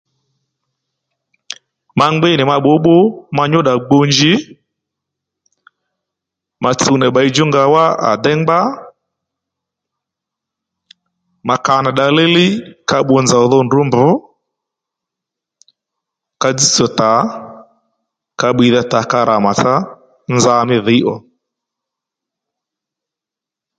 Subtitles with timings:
[1.97, 3.03] Ma ngbí nì ma bbǔwbbúw
[3.35, 4.33] ma nyúddà gbu njǐ
[6.63, 8.59] ma tsuw nì bbayi djú nga wá à déy ngbá
[11.47, 12.51] ma ka nì dda líylíy
[12.89, 14.09] ka bbu nzòw dho ndrǔ mbr
[16.41, 17.11] ka dzź tsò tà
[18.39, 19.73] ka bbiydha tà ka rà màtsá
[20.31, 21.15] ngá nza mí dhǐy ò